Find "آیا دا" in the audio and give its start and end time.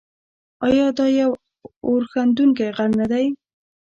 0.67-1.05